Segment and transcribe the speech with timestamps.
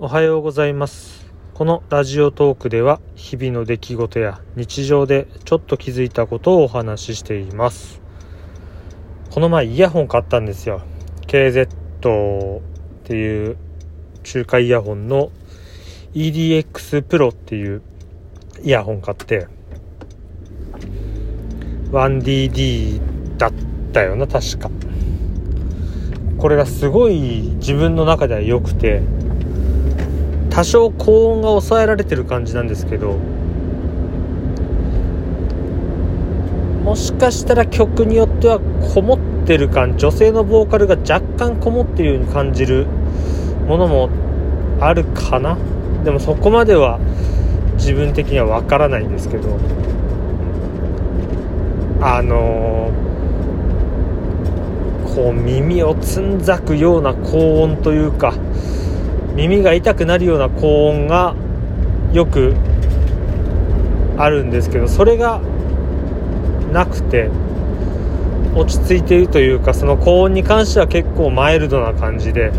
[0.00, 1.26] おはようございます。
[1.54, 8.00] このラジオトークでは日々の出来事や日常でちょっと気づいたことをお話ししています。
[9.32, 10.82] この前イヤホン買ったんですよ。
[11.26, 12.62] KZ っ
[13.02, 13.56] ていう
[14.22, 15.32] 中華イヤホンの
[16.14, 17.82] EDX Pro っていう
[18.62, 19.48] イヤホン買って
[21.90, 23.52] 1DD だっ
[23.92, 24.70] たよな確か。
[26.38, 29.02] これがすごい自分の中では良くて
[30.58, 33.12] 多少高音が抑えられてる感じなんですけど
[36.82, 38.58] もしかしたら曲によっては
[38.92, 42.86] こもってる感女性のボーカルが若干こもってるように感じる
[43.68, 44.10] ものも
[44.80, 45.56] あるかな。
[46.02, 46.98] でもそこまでは
[47.74, 49.60] 自分的にはわからないんですけど
[52.00, 58.34] あのー、こう耳をつんざくような高音というか
[59.38, 61.36] 耳が痛くなるような高音が
[62.12, 62.56] よく
[64.16, 65.40] あるんですけどそれが
[66.72, 67.30] なくて
[68.56, 72.50] 落ち着いているというかその高音に関しては結構マイルドな感じで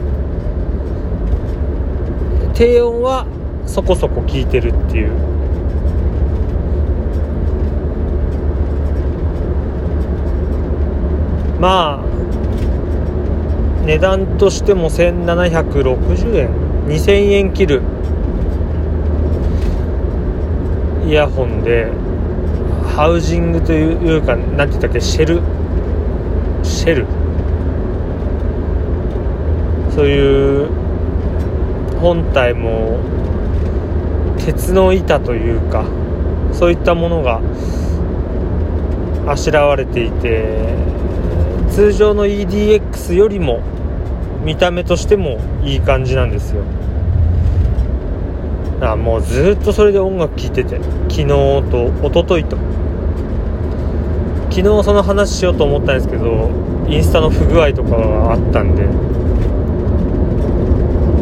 [2.53, 3.27] 低音は
[3.65, 5.11] そこそこ効いてるっていう。
[11.59, 12.09] まあ
[13.85, 16.68] 値段としても1760円。
[16.89, 17.81] 2000円切る
[21.05, 21.91] イヤホンで
[22.95, 25.41] ハウジングというか何て言ったっけシェル
[26.63, 27.05] シェル。
[29.91, 30.69] そういう
[31.99, 32.97] 本体も
[34.37, 35.85] 鉄の板というか
[36.53, 37.41] そういったものが
[39.27, 40.73] あしらわれていて
[41.69, 43.61] 通常の EDX よりも
[44.43, 46.63] 見た目としてもいい感じなんですよ。
[48.81, 52.57] あもうずっとそれで音楽聴いてて昨日と一昨日と。
[54.49, 56.49] 昨日その話しようと思ったんですけど
[56.87, 58.83] インスタの不具合とかがあったんで。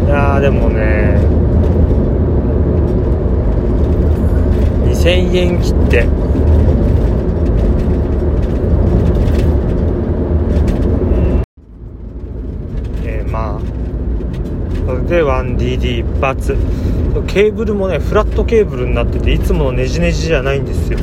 [0.05, 1.19] いやでもね
[4.85, 6.07] 2000円切って。
[14.87, 16.55] で 1DD 一発
[17.27, 20.99] ケーブルもねフラットケーブルになってていつものネジネジじゃないんですよ。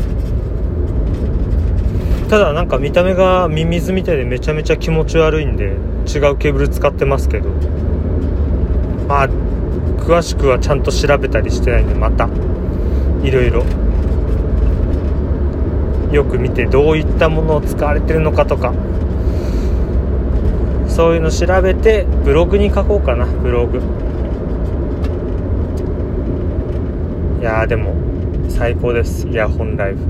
[2.31, 7.51] ただなんか見た目がミミズみたいでめちゃめちゃ気持ち悪いんで違うケーブル使ってますけど。
[9.07, 9.29] まあ
[9.99, 12.29] 詳しくはちゃんと調べたりしてないんでまた。
[13.23, 13.65] いろいろ。
[16.11, 18.73] よく見てどういったものを使われてるのかとか。
[20.95, 23.81] そういうの調べてブログに書こうかなブログ。
[27.41, 27.97] いやでも
[28.49, 29.27] 最高です。
[29.27, 30.07] イヤホンライブ。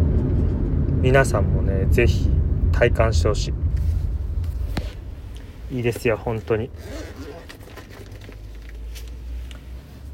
[1.01, 2.29] 皆さんもね是非
[2.71, 3.55] 体感してほし
[5.71, 5.77] い。
[5.77, 6.67] いいですよ本当に。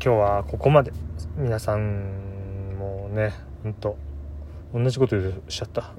[0.03, 0.93] 今日はここまで。
[1.37, 3.97] 皆さんもね本当
[4.73, 5.95] 同じこと言うしちゃった。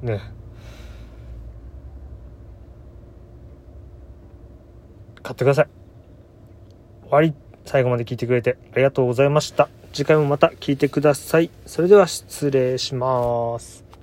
[0.00, 0.20] ね。
[5.22, 5.66] 買ってください。
[7.04, 7.34] 終わり。
[7.64, 9.68] 最後まで聞いてくれてありがとうございました。
[9.92, 11.50] 次回もまた聞いてください。
[11.66, 13.91] それでは失礼します。